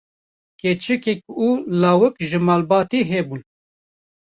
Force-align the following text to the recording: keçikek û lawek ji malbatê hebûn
keçikek 0.59 1.19
û 1.45 1.47
lawek 1.81 2.15
ji 2.29 2.39
malbatê 2.47 2.99
hebûn 3.11 3.41